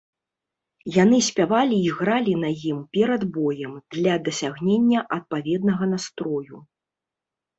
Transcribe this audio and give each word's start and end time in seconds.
Яны 1.03 1.17
спявалі 1.29 1.77
і 1.89 1.89
гралі 1.97 2.31
на 2.43 2.49
ім 2.69 2.79
перад 2.97 3.21
боем, 3.35 3.73
для 3.95 4.13
дасягнення 4.29 4.99
адпаведнага 5.17 5.83
настрою. 5.95 6.55